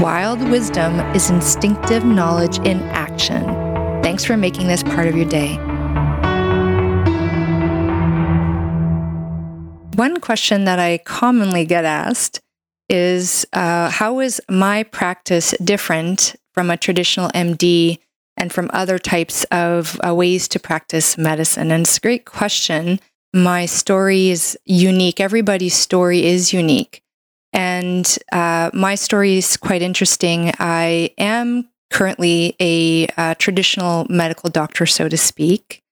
[0.00, 3.42] Wild wisdom is instinctive knowledge in action.
[4.00, 5.56] Thanks for making this part of your day.
[9.96, 12.40] One question that I commonly get asked
[12.88, 17.98] is uh, How is my practice different from a traditional MD
[18.36, 21.72] and from other types of uh, ways to practice medicine?
[21.72, 23.00] And it's a great question.
[23.34, 25.18] My story is unique.
[25.18, 27.02] Everybody's story is unique.
[27.52, 30.52] And uh, my story is quite interesting.
[30.58, 35.82] I am currently a, a uh, traditional medical doctor, so to speak.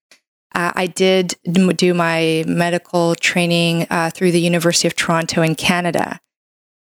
[0.53, 6.19] Uh, I did do my medical training uh, through the University of Toronto in Canada.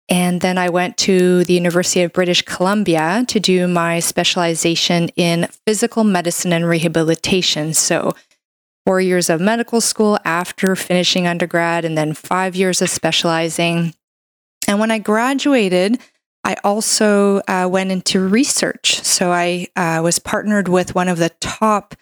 [0.10, 5.48] And then I went to the University of British Columbia to do my specialization in
[5.66, 7.74] physical medicine and rehabilitation.
[7.74, 8.14] So,
[8.86, 13.94] four years of medical school after finishing undergrad, and then five years of specializing.
[14.74, 16.00] And when I graduated,
[16.44, 19.04] I also uh, went into research.
[19.04, 21.94] So I uh, was partnered with one of the top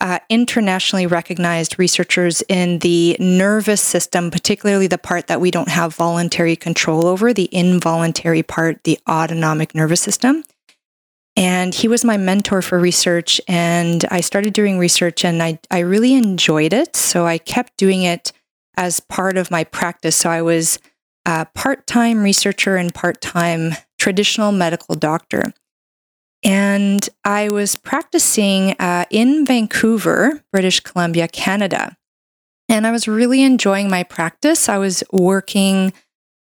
[0.00, 5.96] uh, internationally recognized researchers in the nervous system, particularly the part that we don't have
[5.96, 10.44] voluntary control over, the involuntary part, the autonomic nervous system.
[11.34, 13.40] And he was my mentor for research.
[13.48, 16.94] And I started doing research and I, I really enjoyed it.
[16.94, 18.30] So I kept doing it
[18.76, 20.14] as part of my practice.
[20.14, 20.78] So I was
[21.26, 25.52] a part time researcher and part time traditional medical doctor.
[26.42, 31.96] And I was practicing uh, in Vancouver, British Columbia, Canada.
[32.68, 34.68] And I was really enjoying my practice.
[34.68, 35.92] I was working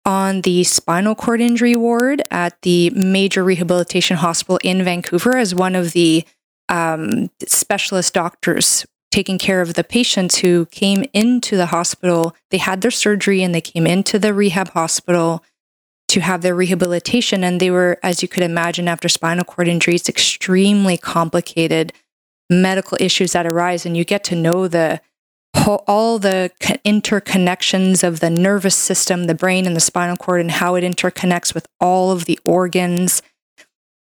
[0.06, 5.76] on the spinal cord injury ward at the major rehabilitation hospital in Vancouver as one
[5.76, 6.26] of the
[6.70, 12.36] um, specialist doctors taking care of the patients who came into the hospital.
[12.50, 15.44] They had their surgery and they came into the rehab hospital
[16.08, 17.44] to have their rehabilitation.
[17.44, 21.94] And they were, as you could imagine, after spinal cord injuries, extremely complicated
[22.50, 23.86] medical issues that arise.
[23.86, 25.00] And you get to know the
[25.88, 26.50] all the
[26.84, 31.54] interconnections of the nervous system, the brain, and the spinal cord, and how it interconnects
[31.54, 33.22] with all of the organs.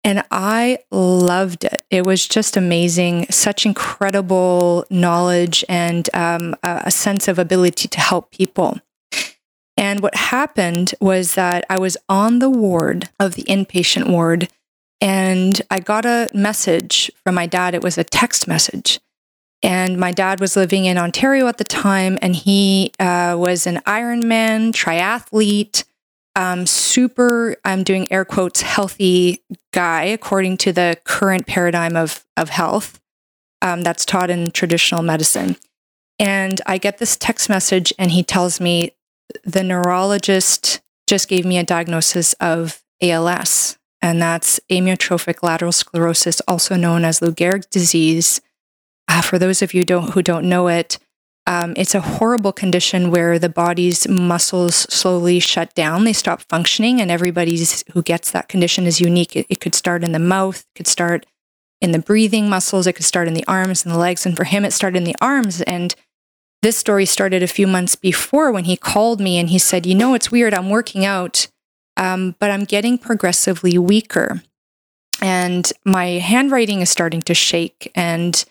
[0.03, 1.83] And I loved it.
[1.89, 8.31] It was just amazing, such incredible knowledge and um, a sense of ability to help
[8.31, 8.79] people.
[9.77, 14.49] And what happened was that I was on the ward of the inpatient ward
[15.01, 17.75] and I got a message from my dad.
[17.75, 18.99] It was a text message.
[19.61, 23.77] And my dad was living in Ontario at the time and he uh, was an
[23.85, 25.83] Ironman triathlete,
[26.35, 32.49] um, super, I'm doing air quotes, healthy guy according to the current paradigm of, of
[32.49, 32.99] health
[33.61, 35.57] um, that's taught in traditional medicine.
[36.19, 38.91] And I get this text message and he tells me
[39.43, 46.75] the neurologist just gave me a diagnosis of ALS, and that's amyotrophic lateral sclerosis, also
[46.75, 48.41] known as Lou Gehrig's disease.
[49.07, 50.97] Uh, for those of you don't, who don't know it,
[51.45, 56.05] um, it's a horrible condition where the body's muscles slowly shut down.
[56.05, 57.61] They stop functioning, and everybody
[57.93, 59.35] who gets that condition is unique.
[59.35, 61.25] It, it could start in the mouth, it could start
[61.81, 64.25] in the breathing muscles, it could start in the arms and the legs.
[64.25, 65.61] And for him, it started in the arms.
[65.63, 65.93] And
[66.61, 69.95] this story started a few months before when he called me and he said, You
[69.95, 70.53] know, it's weird.
[70.53, 71.47] I'm working out,
[71.97, 74.41] um, but I'm getting progressively weaker.
[75.21, 77.91] And my handwriting is starting to shake.
[77.95, 78.45] And,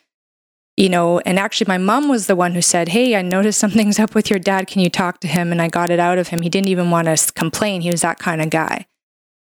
[0.82, 4.00] you know, and actually, my mom was the one who said, Hey, I noticed something's
[4.00, 4.66] up with your dad.
[4.66, 5.52] Can you talk to him?
[5.52, 6.42] And I got it out of him.
[6.42, 7.82] He didn't even want to complain.
[7.82, 8.86] He was that kind of guy.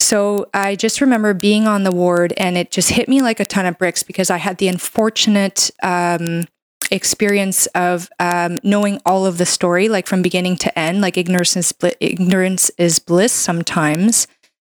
[0.02, 3.46] So I just remember being on the ward and it just hit me like a
[3.46, 6.44] ton of bricks because I had the unfortunate um,
[6.92, 11.00] experience of um, knowing all of the story, like from beginning to end.
[11.00, 14.28] Like ignorance is, bl- ignorance is bliss sometimes.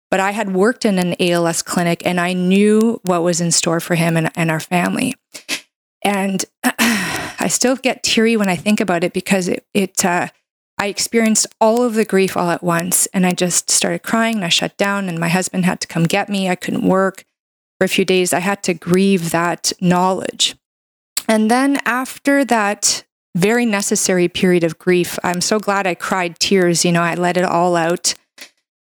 [0.09, 3.79] But I had worked in an ALS clinic and I knew what was in store
[3.79, 5.15] for him and, and our family.
[6.03, 10.27] And I still get teary when I think about it because it, it uh,
[10.77, 13.05] I experienced all of the grief all at once.
[13.07, 16.03] And I just started crying and I shut down, and my husband had to come
[16.05, 16.49] get me.
[16.49, 17.23] I couldn't work
[17.79, 18.33] for a few days.
[18.33, 20.55] I had to grieve that knowledge.
[21.27, 23.05] And then after that
[23.35, 26.83] very necessary period of grief, I'm so glad I cried tears.
[26.83, 28.13] You know, I let it all out.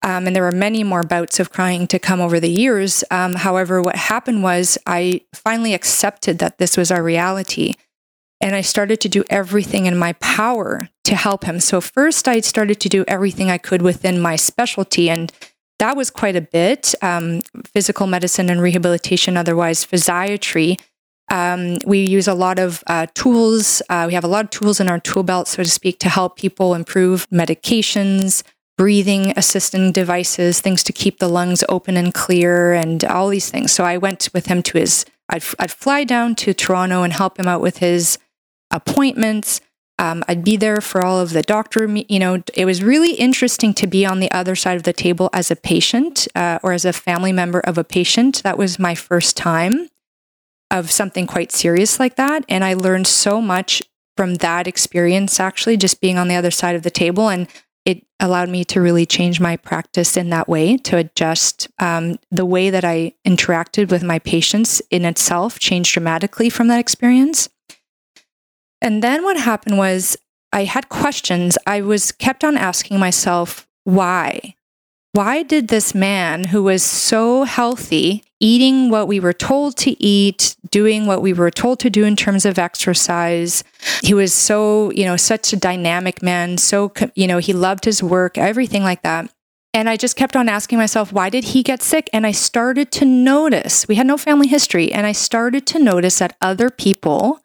[0.02, 3.04] Um, and there were many more bouts of crying to come over the years.
[3.12, 7.76] Um, however, what happened was I finally accepted that this was our reality.
[8.42, 11.60] And I started to do everything in my power to help him.
[11.60, 15.10] So, first, I started to do everything I could within my specialty.
[15.10, 15.32] And
[15.80, 20.80] that was quite a bit um, physical medicine and rehabilitation, otherwise, physiatry.
[21.30, 23.82] Um, we use a lot of uh, tools.
[23.90, 26.10] Uh, we have a lot of tools in our tool belt, so to speak, to
[26.10, 28.44] help people improve medications,
[28.80, 33.74] breathing assisting devices, things to keep the lungs open and clear, and all these things.
[33.74, 37.38] So I went with him to his, I'd, I'd fly down to Toronto and help
[37.38, 38.18] him out with his
[38.72, 39.60] appointments.
[39.98, 43.74] Um, I'd be there for all of the doctor, you know, it was really interesting
[43.74, 46.86] to be on the other side of the table as a patient uh, or as
[46.86, 48.42] a family member of a patient.
[48.44, 49.90] That was my first time
[50.72, 52.46] of something quite serious like that.
[52.48, 53.84] And I learned so much
[54.16, 57.28] from that experience, actually, just being on the other side of the table.
[57.28, 57.48] And
[57.90, 62.46] it allowed me to really change my practice in that way to adjust um, the
[62.46, 67.50] way that I interacted with my patients in itself changed dramatically from that experience.
[68.80, 70.18] And then what happened was
[70.54, 71.58] I had questions.
[71.66, 74.54] I was kept on asking myself, why?
[75.12, 80.56] Why did this man who was so healthy, eating what we were told to eat,
[80.70, 83.64] doing what we were told to do in terms of exercise,
[84.04, 88.04] he was so, you know, such a dynamic man, so, you know, he loved his
[88.04, 89.34] work, everything like that.
[89.74, 92.10] And I just kept on asking myself, why did he get sick?
[92.14, 96.20] And I started to notice, we had no family history, and I started to notice
[96.20, 97.40] that other people,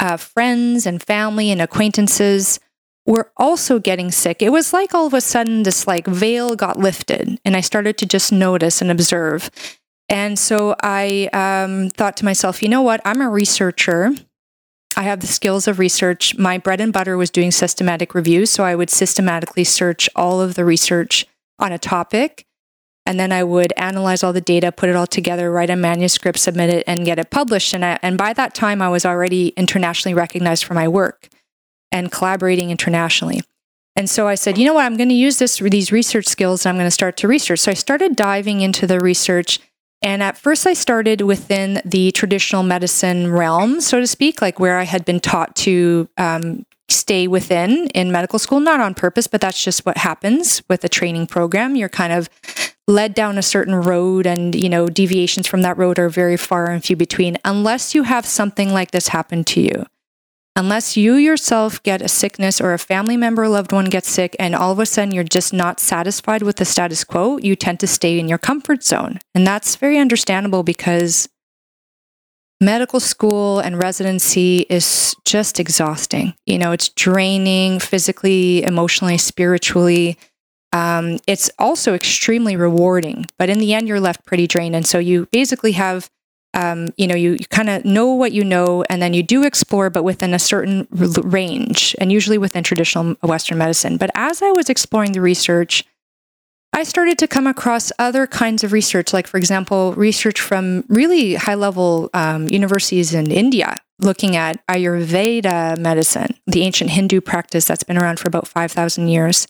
[0.00, 2.58] uh, friends and family and acquaintances,
[3.06, 4.42] were also getting sick.
[4.42, 7.96] It was like all of a sudden this like veil got lifted and I started
[7.98, 9.50] to just notice and observe.
[10.08, 13.00] And so I um, thought to myself, you know what?
[13.04, 14.12] I'm a researcher.
[14.96, 16.36] I have the skills of research.
[16.38, 18.50] My bread and butter was doing systematic reviews.
[18.50, 21.26] So I would systematically search all of the research
[21.58, 22.46] on a topic.
[23.04, 26.38] And then I would analyze all the data, put it all together, write a manuscript,
[26.38, 27.72] submit it, and get it published.
[27.72, 31.28] And, I, and by that time, I was already internationally recognized for my work
[31.92, 33.42] and collaborating internationally.
[33.96, 36.66] And so I said, you know what, I'm going to use this these research skills
[36.66, 37.60] and I'm going to start to research.
[37.60, 39.58] So I started diving into the research.
[40.02, 44.78] And at first, I started within the traditional medicine realm, so to speak, like where
[44.78, 49.40] I had been taught to um, stay within in medical school, not on purpose, but
[49.40, 51.76] that's just what happens with a training program.
[51.76, 52.28] You're kind of
[52.86, 56.70] led down a certain road, and you know deviations from that road are very far
[56.70, 59.86] and few between, unless you have something like this happen to you
[60.56, 64.34] unless you yourself get a sickness or a family member or loved one gets sick
[64.38, 67.78] and all of a sudden you're just not satisfied with the status quo, you tend
[67.78, 69.18] to stay in your comfort zone.
[69.34, 71.28] And that's very understandable because
[72.58, 76.34] medical school and residency is just exhausting.
[76.46, 80.16] You know, it's draining physically, emotionally, spiritually.
[80.72, 84.74] Um, it's also extremely rewarding, but in the end, you're left pretty drained.
[84.74, 86.10] And so you basically have
[86.56, 89.44] um, you know, you, you kind of know what you know, and then you do
[89.44, 93.98] explore, but within a certain range, and usually within traditional Western medicine.
[93.98, 95.84] But as I was exploring the research,
[96.72, 101.34] I started to come across other kinds of research, like, for example, research from really
[101.34, 107.82] high level um, universities in India looking at Ayurveda medicine, the ancient Hindu practice that's
[107.82, 109.46] been around for about 5,000 years.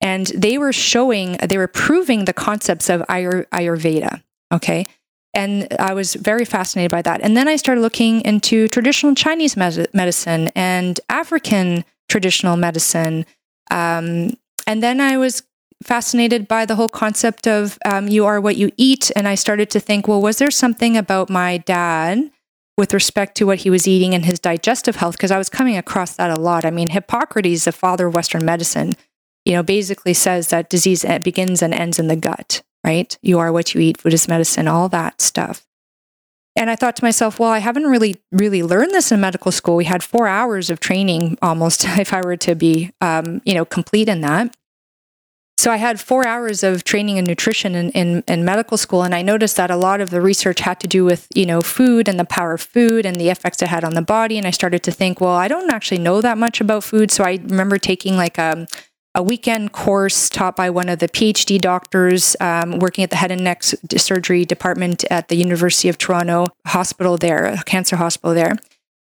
[0.00, 4.22] And they were showing, they were proving the concepts of Ayur- Ayurveda.
[4.52, 4.86] Okay.
[5.32, 7.20] And I was very fascinated by that.
[7.22, 13.24] And then I started looking into traditional Chinese med- medicine and African traditional medicine.
[13.70, 14.34] Um,
[14.66, 15.42] and then I was
[15.82, 19.10] fascinated by the whole concept of um, you are what you eat.
[19.14, 22.30] And I started to think, well, was there something about my dad
[22.76, 25.16] with respect to what he was eating and his digestive health?
[25.16, 26.64] Because I was coming across that a lot.
[26.64, 28.92] I mean, Hippocrates, the father of Western medicine,
[29.44, 33.16] you know, basically says that disease begins and ends in the gut right?
[33.22, 35.66] You are what you eat, food is medicine, all that stuff.
[36.56, 39.76] And I thought to myself, well, I haven't really, really learned this in medical school.
[39.76, 43.64] We had four hours of training almost, if I were to be, um, you know,
[43.64, 44.56] complete in that.
[45.60, 49.14] So I had four hours of training in nutrition in, in, in, medical school, and
[49.14, 52.08] I noticed that a lot of the research had to do with you know food
[52.08, 54.38] and the power of food and the effects it had on the body.
[54.38, 57.10] And I started to think, well, I don't actually know that much about food.
[57.10, 58.66] So I remember taking like a um,
[59.14, 63.30] a weekend course taught by one of the PhD doctors um, working at the head
[63.30, 68.56] and neck surgery department at the University of Toronto hospital there, a cancer hospital there.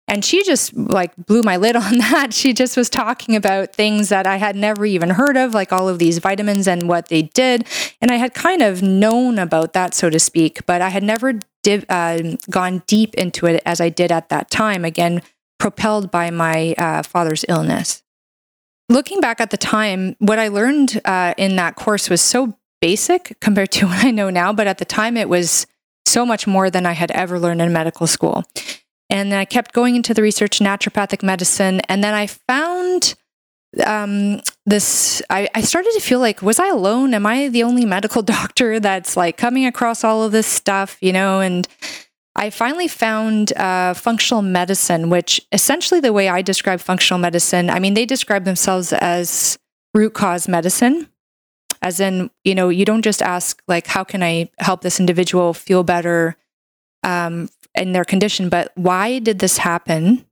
[0.05, 2.33] And she just like blew my lid on that.
[2.33, 5.87] She just was talking about things that I had never even heard of, like all
[5.87, 7.65] of these vitamins and what they did.
[8.01, 11.39] And I had kind of known about that, so to speak, but I had never
[11.63, 15.21] div- uh, gone deep into it as I did at that time, again,
[15.59, 18.03] propelled by my uh, father's illness
[18.93, 23.37] looking back at the time, what I learned uh, in that course was so basic
[23.41, 25.67] compared to what I know now, but at the time it was
[26.05, 28.43] so much more than I had ever learned in medical school.
[29.09, 33.15] And then I kept going into the research, naturopathic medicine, and then I found
[33.85, 35.21] um, this.
[35.29, 37.13] I, I started to feel like, was I alone?
[37.13, 41.13] Am I the only medical doctor that's like coming across all of this stuff, you
[41.13, 41.41] know?
[41.41, 41.67] And
[42.35, 47.79] I finally found uh, functional medicine, which essentially the way I describe functional medicine, I
[47.79, 49.57] mean, they describe themselves as
[49.93, 51.07] root cause medicine
[51.83, 55.53] as in you know you don't just ask like how can i help this individual
[55.53, 56.35] feel better
[57.03, 60.25] um, in their condition but why did this happen?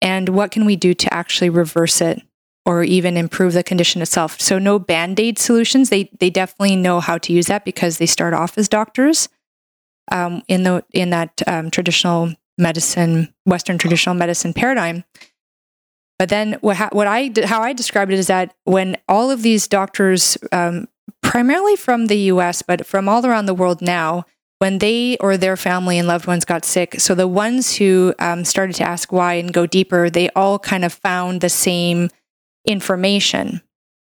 [0.00, 2.20] And what can we do to actually reverse it
[2.66, 4.40] or even improve the condition itself?
[4.40, 5.90] So no band-aid solutions.
[5.90, 9.28] They they definitely know how to use that because they start off as doctors
[10.10, 15.04] um, in the in that um, traditional medicine western traditional medicine paradigm
[16.22, 19.66] but then what, what I how I described it is that when all of these
[19.66, 20.86] doctors, um,
[21.20, 22.62] primarily from the U.S.
[22.62, 24.24] but from all around the world now,
[24.60, 28.44] when they or their family and loved ones got sick, so the ones who um,
[28.44, 32.08] started to ask why and go deeper, they all kind of found the same
[32.64, 33.60] information,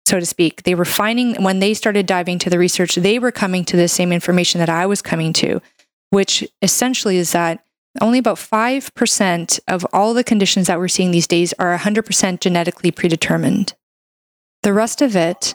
[0.05, 0.65] so to speak.
[0.65, 3.87] They were finding when they started diving to the research, they were coming to the
[3.87, 5.63] same information that I was coming to,
[6.11, 7.65] which essentially is that
[8.01, 12.91] only about 5% of all the conditions that we're seeing these days are 100% genetically
[12.91, 13.75] predetermined.
[14.63, 15.55] The rest of it,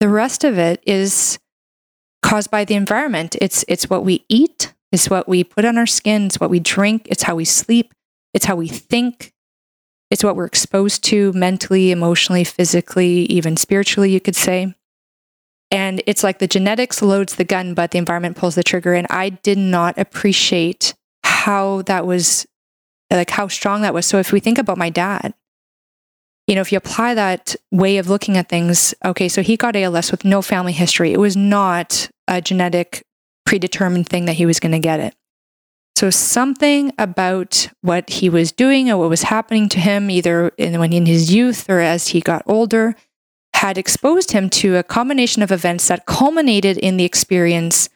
[0.00, 1.38] the rest of it is
[2.22, 3.36] caused by the environment.
[3.40, 6.60] It's it's what we eat, it's what we put on our skin, it's what we
[6.60, 7.94] drink, it's how we sleep,
[8.34, 9.32] it's how we think.
[10.10, 14.74] It's what we're exposed to mentally, emotionally, physically, even spiritually, you could say.
[15.72, 18.92] And it's like the genetics loads the gun, but the environment pulls the trigger.
[18.92, 22.46] And I did not appreciate how that was
[23.10, 24.06] like how strong that was.
[24.06, 25.34] So if we think about my dad,
[26.46, 29.74] you know, if you apply that way of looking at things, okay, so he got
[29.74, 31.12] ALS with no family history.
[31.12, 33.02] It was not a genetic
[33.46, 35.14] predetermined thing that he was going to get it.
[35.96, 40.78] So something about what he was doing or what was happening to him, either in,
[40.78, 42.94] when in his youth or as he got older,
[43.62, 47.88] had exposed him to a combination of events that culminated in the experience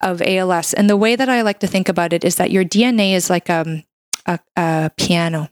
[0.00, 0.72] of ALS.
[0.72, 3.28] And the way that I like to think about it is that your DNA is
[3.28, 3.84] like um,
[4.24, 5.50] a, a piano,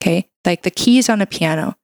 [0.00, 0.30] okay?
[0.44, 1.76] Like the keys on a piano.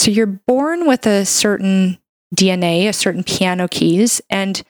[0.00, 2.00] So you're born with a certain
[2.34, 4.64] DNA, a certain piano keys, and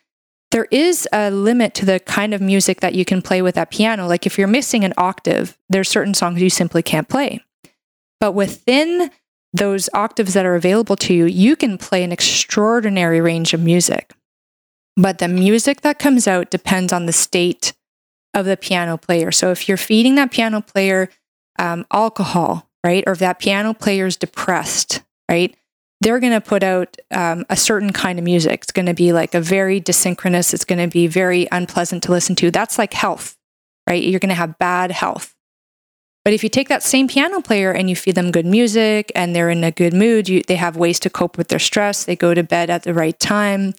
[0.50, 3.70] there is a limit to the kind of music that you can play with that
[3.70, 4.06] piano.
[4.06, 7.42] Like if you're missing an octave, there's certain songs you simply can't play.
[8.20, 9.10] But within
[9.52, 14.12] those octaves that are available to you, you can play an extraordinary range of music.
[14.96, 17.72] But the music that comes out depends on the state
[18.34, 19.30] of the piano player.
[19.30, 21.10] So if you're feeding that piano player
[21.58, 25.54] um, alcohol, right, or if that piano player is depressed, right,
[26.00, 28.62] they're going to put out um, a certain kind of music.
[28.62, 32.10] It's going to be like a very desynchronous, it's going to be very unpleasant to
[32.10, 32.50] listen to.
[32.50, 33.36] That's like health,
[33.86, 34.02] right?
[34.02, 35.34] You're going to have bad health.
[36.24, 39.34] But if you take that same piano player and you feed them good music and
[39.34, 42.14] they're in a good mood, you, they have ways to cope with their stress, they
[42.14, 43.74] go to bed at the right time,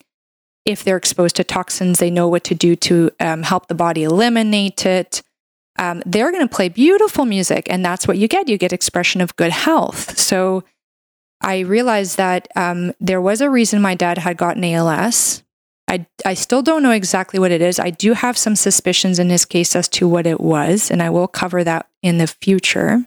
[0.65, 4.03] if they're exposed to toxins, they know what to do to um, help the body
[4.03, 5.21] eliminate it.
[5.77, 8.47] Um, they're going to play beautiful music, and that's what you get.
[8.47, 10.17] You get expression of good health.
[10.17, 10.63] So
[11.41, 15.43] I realized that um, there was a reason my dad had gotten ALS.
[15.89, 17.79] I, I still don't know exactly what it is.
[17.79, 21.09] I do have some suspicions in his case as to what it was, and I
[21.09, 23.05] will cover that in the future.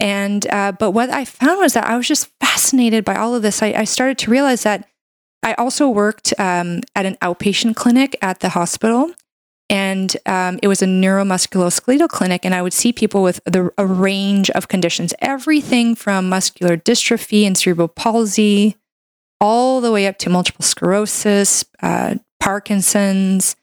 [0.00, 3.42] And uh, but what I found was that I was just fascinated by all of
[3.42, 3.62] this.
[3.62, 4.88] I, I started to realize that
[5.42, 9.12] I also worked um, at an outpatient clinic at the hospital,
[9.68, 12.44] and um, it was a neuromusculoskeletal clinic.
[12.44, 17.44] And I would see people with the, a range of conditions, everything from muscular dystrophy
[17.44, 18.76] and cerebral palsy,
[19.40, 23.56] all the way up to multiple sclerosis, uh, Parkinson's,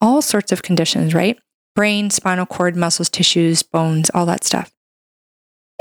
[0.00, 1.38] all sorts of conditions, right?
[1.80, 4.70] Brain, spinal cord, muscles, tissues, bones, all that stuff.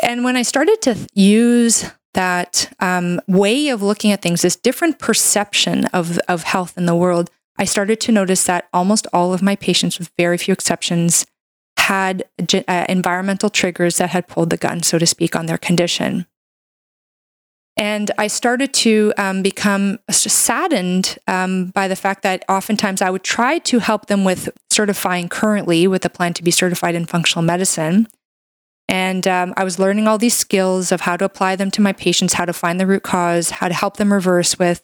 [0.02, 4.98] And when I started to use that um, way of looking at things, this different
[4.98, 9.42] perception of, of health in the world, I started to notice that almost all of
[9.42, 11.26] my patients, with very few exceptions,
[11.78, 16.26] had uh, environmental triggers that had pulled the gun, so to speak, on their condition.
[17.78, 23.24] And I started to um, become saddened um, by the fact that oftentimes I would
[23.24, 27.44] try to help them with certifying currently with a plan to be certified in functional
[27.44, 28.08] medicine.
[28.90, 31.94] And um, I was learning all these skills of how to apply them to my
[31.94, 34.84] patients, how to find the root cause, how to help them reverse with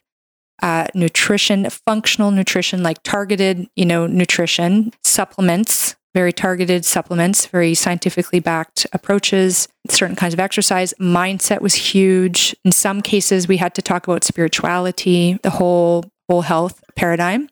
[0.62, 8.40] uh, nutrition, functional nutrition, like targeted, you know, nutrition, supplements, very targeted supplements, very scientifically
[8.40, 10.94] backed approaches, certain kinds of exercise.
[10.98, 12.56] Mindset was huge.
[12.64, 17.50] In some cases, we had to talk about spirituality, the whole whole health paradigm.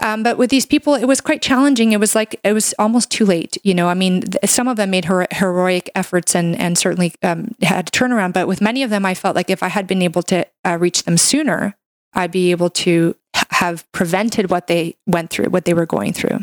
[0.00, 1.92] Um, but with these people, it was quite challenging.
[1.92, 3.56] It was like it was almost too late.
[3.62, 7.14] You know, I mean, th- some of them made her- heroic efforts and and certainly
[7.22, 8.32] um, had a turnaround.
[8.32, 10.76] But with many of them, I felt like if I had been able to uh,
[10.78, 11.76] reach them sooner,
[12.14, 13.14] I'd be able to
[13.50, 16.40] have prevented what they went through, what they were going through.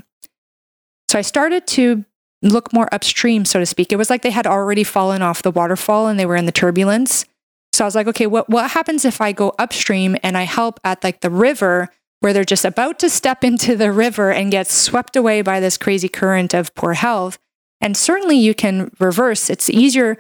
[1.10, 2.06] So I started to
[2.42, 3.92] look more upstream, so to speak.
[3.92, 6.52] It was like they had already fallen off the waterfall and they were in the
[6.52, 7.26] turbulence.
[7.74, 10.80] So I was like, okay, what what happens if I go upstream and I help
[10.84, 11.90] at like the river?
[12.26, 15.78] where they're just about to step into the river and get swept away by this
[15.78, 17.38] crazy current of poor health.
[17.82, 19.50] And certainly you can reverse.
[19.50, 20.18] It's easier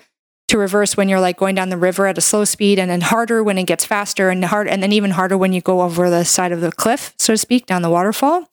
[0.49, 3.01] to reverse when you're like going down the river at a slow speed and then
[3.01, 6.09] harder when it gets faster and hard and then even harder when you go over
[6.11, 8.47] the side of the cliff, so to speak, down the waterfall.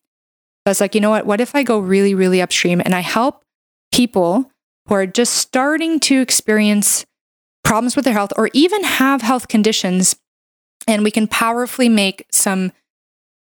[0.67, 1.27] So it's like, you know what?
[1.27, 3.45] What if I go really, really upstream and I help
[3.93, 4.51] people
[4.87, 7.05] who are just starting to experience
[7.65, 10.17] problems with their health or even have health conditions
[10.87, 12.73] and we can powerfully make some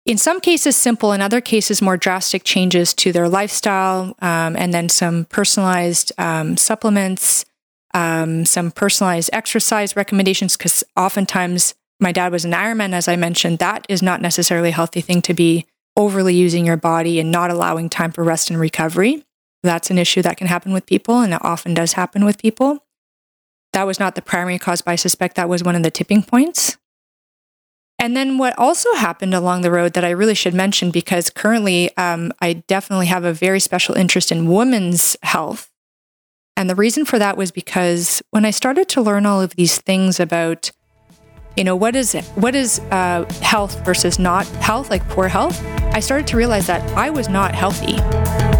[0.06, 4.72] in some cases simple, in other cases more drastic changes to their lifestyle, um, and
[4.72, 7.44] then some personalized um, supplements,
[7.92, 10.56] um, some personalized exercise recommendations.
[10.56, 13.58] Because oftentimes, my dad was an Ironman, as I mentioned.
[13.58, 15.66] That is not necessarily a healthy thing to be
[15.96, 19.24] overly using your body and not allowing time for rest and recovery.
[19.62, 22.84] That's an issue that can happen with people, and it often does happen with people.
[23.72, 26.22] That was not the primary cause, but I suspect that was one of the tipping
[26.22, 26.76] points.
[27.98, 31.94] And then what also happened along the road that I really should mention, because currently
[31.98, 35.70] um, I definitely have a very special interest in women's health.
[36.56, 39.78] And the reason for that was because when I started to learn all of these
[39.78, 40.72] things about,
[41.56, 45.62] you know, what is what is uh, health versus not health, like poor health,
[45.94, 48.59] I started to realize that I was not healthy.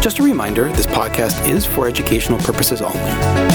[0.00, 3.00] Just a reminder this podcast is for educational purposes only.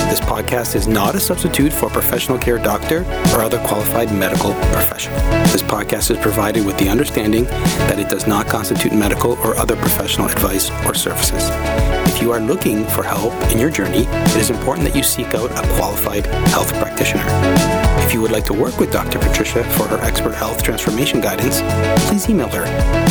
[0.09, 4.53] This podcast is not a substitute for a professional care doctor or other qualified medical
[4.53, 5.17] professional.
[5.45, 9.77] This podcast is provided with the understanding that it does not constitute medical or other
[9.77, 11.49] professional advice or services.
[12.13, 15.33] If you are looking for help in your journey, it is important that you seek
[15.33, 17.90] out a qualified health practitioner.
[18.11, 19.19] If you would like to work with Dr.
[19.19, 21.61] Patricia for her expert health transformation guidance,
[22.09, 22.65] please email her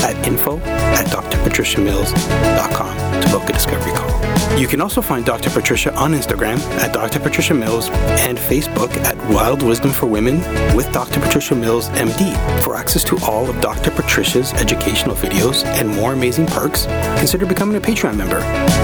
[0.04, 4.58] at info at drpatriciamills.com to book a discovery call.
[4.58, 5.48] You can also find Dr.
[5.48, 7.18] Patricia on Instagram at Dr.
[7.18, 10.40] Patricia Mills and Facebook at Wild Wisdom for Women
[10.76, 11.18] with Dr.
[11.18, 12.34] Patricia Mills MD.
[12.62, 13.90] For access to all of Dr.
[13.90, 16.84] Patricia's educational videos and more amazing perks,
[17.16, 18.40] consider becoming a Patreon member.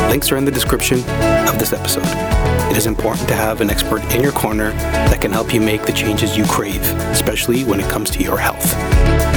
[0.09, 1.00] Links are in the description
[1.46, 2.56] of this episode.
[2.70, 5.83] It is important to have an expert in your corner that can help you make
[5.87, 9.36] the changes you crave, especially when it comes to your health.